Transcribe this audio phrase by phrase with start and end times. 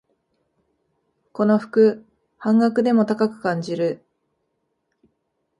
[1.31, 2.03] この服、
[2.39, 4.03] 半額でも高く感じる